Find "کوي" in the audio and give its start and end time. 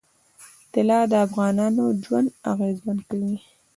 3.09-3.35